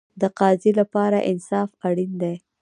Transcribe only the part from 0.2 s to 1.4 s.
د قاضي لپاره